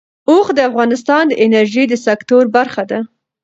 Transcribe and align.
اوښ 0.29 0.47
د 0.57 0.59
افغانستان 0.69 1.23
د 1.27 1.33
انرژۍ 1.45 1.85
د 1.89 1.93
سکتور 2.05 2.43
برخه 2.55 2.83
ده. 2.91 2.99